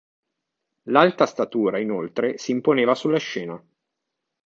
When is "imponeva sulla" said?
2.49-3.19